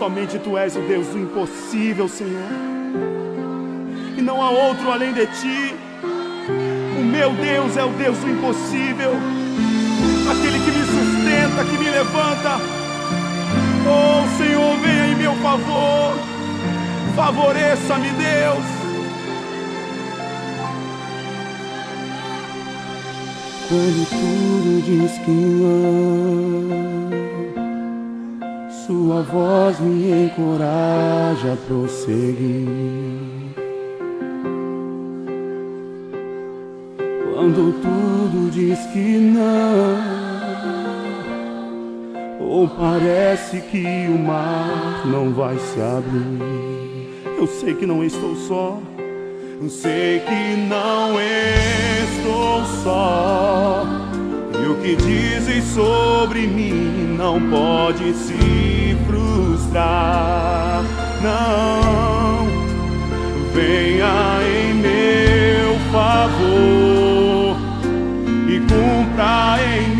[0.00, 2.48] Somente tu és o Deus do impossível, Senhor.
[4.16, 5.74] E não há outro além de ti.
[6.98, 9.12] O meu Deus é o Deus do impossível.
[10.30, 12.56] Aquele que me sustenta, que me levanta.
[13.84, 16.14] Oh, Senhor, venha em meu favor.
[17.14, 18.64] Favoreça-me, Deus.
[23.68, 27.09] Quando tudo diz que não
[28.90, 32.66] sua voz me encoraja a prosseguir.
[37.32, 39.96] Quando tudo diz que não,
[42.40, 47.38] ou parece que o mar não vai se abrir.
[47.38, 48.76] Eu sei que não estou só.
[49.62, 54.09] Eu sei que não estou só.
[54.82, 60.82] Que dizem sobre mim não pode se frustrar.
[61.22, 62.46] Não,
[63.52, 67.56] venha em meu favor
[68.48, 69.99] e cumpra em mim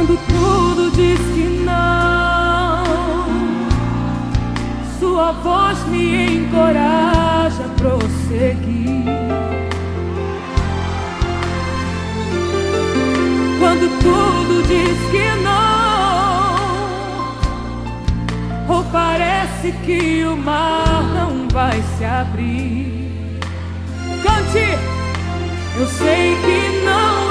[0.00, 2.84] Quando tudo diz que não,
[4.98, 9.04] Sua voz me encoraja a prosseguir.
[13.58, 15.94] Quando tudo diz que não,
[18.74, 23.38] ou parece que o mar não vai se abrir.
[24.22, 24.78] Cante,
[25.78, 27.29] eu sei que não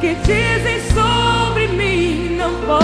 [0.00, 2.79] que dizem sobre mim não pode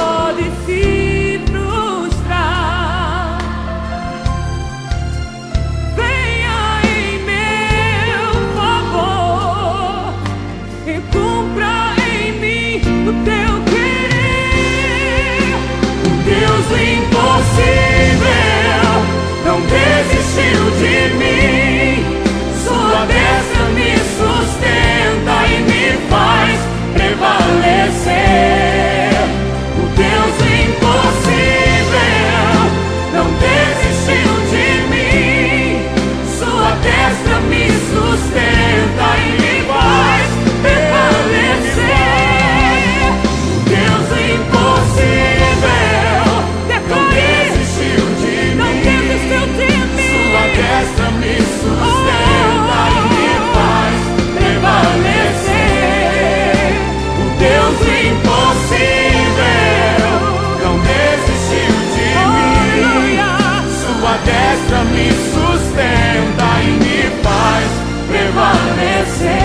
[64.92, 67.68] Me sustenta e me faz
[68.08, 69.36] prevalecer.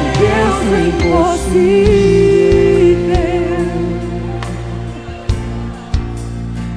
[0.00, 1.58] O Deus do impossível.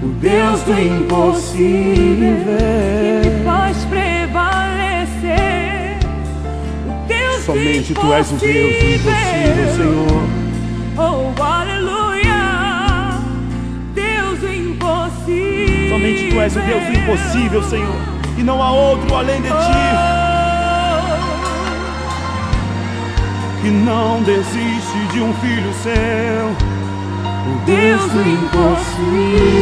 [0.02, 2.20] O Deus do impossível.
[2.20, 4.40] me faz prevalecer.
[6.88, 10.24] O Deus Somente tu és o Deus do impossível, Senhor.
[10.98, 11.32] Oh,
[16.42, 17.96] és o Deus do impossível, Senhor.
[18.38, 19.54] E não há outro além de ti.
[23.62, 26.48] Que não desiste de um filho seu.
[27.46, 29.61] O Deus do impossível.